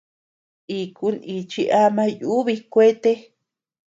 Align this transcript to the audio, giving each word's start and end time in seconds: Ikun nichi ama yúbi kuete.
Ikun 0.79 1.15
nichi 1.31 1.63
ama 1.81 2.03
yúbi 2.19 2.53
kuete. 2.71 3.11